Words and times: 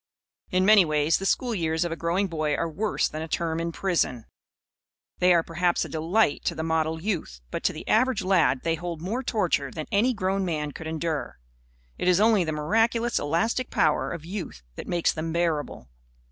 In 0.49 0.65
many 0.65 0.83
ways, 0.83 1.19
the 1.19 1.27
school 1.27 1.53
years 1.53 1.85
of 1.85 1.91
a 1.91 1.95
growing 1.95 2.25
boy 2.25 2.55
are 2.55 2.67
worse 2.67 3.07
than 3.07 3.21
a 3.21 3.27
term 3.27 3.59
in 3.59 3.71
prison. 3.71 4.25
They 5.19 5.31
are 5.31 5.43
perhaps 5.43 5.85
a 5.85 5.89
delight 5.89 6.43
to 6.45 6.55
the 6.55 6.63
model 6.63 6.99
youth. 6.99 7.39
But 7.51 7.61
to 7.65 7.71
the 7.71 7.87
average 7.87 8.23
lad 8.23 8.61
they 8.63 8.73
hold 8.73 8.99
more 8.99 9.21
torture 9.21 9.69
than 9.69 9.85
any 9.91 10.15
grown 10.15 10.43
man 10.43 10.71
could 10.71 10.87
endure. 10.87 11.37
It 11.99 12.07
is 12.07 12.19
only 12.19 12.43
the 12.43 12.51
miraculous 12.51 13.19
elastic 13.19 13.69
power 13.69 14.11
of 14.11 14.25
youth 14.25 14.63
that 14.73 14.87
makes 14.87 15.11
them 15.13 15.31
bearable. 15.31 15.87